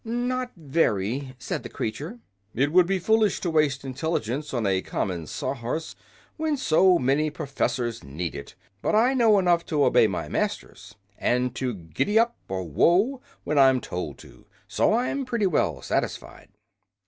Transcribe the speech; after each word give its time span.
"Not 0.03 0.49
very," 0.57 1.35
said 1.37 1.61
the 1.61 1.69
creature. 1.69 2.17
"It 2.55 2.71
would 2.71 2.87
be 2.87 2.97
foolish 2.97 3.39
to 3.41 3.51
waste 3.51 3.85
intelligence 3.85 4.51
on 4.51 4.65
a 4.65 4.81
common 4.81 5.27
Sawhorse, 5.27 5.95
when 6.37 6.57
so 6.57 6.97
many 6.97 7.29
professors 7.29 8.03
need 8.03 8.33
it. 8.33 8.55
But 8.81 8.95
I 8.95 9.13
know 9.13 9.37
enough 9.37 9.63
to 9.67 9.85
obey 9.85 10.07
my 10.07 10.27
masters, 10.27 10.95
and 11.19 11.53
to 11.53 11.75
gid 11.75 12.07
dup, 12.15 12.31
or 12.49 12.63
whoa, 12.63 13.21
when 13.43 13.59
I'm 13.59 13.79
told 13.79 14.17
to. 14.25 14.47
So 14.67 14.91
I'm 14.95 15.23
pretty 15.23 15.45
well 15.45 15.83
satisfied." 15.83 16.49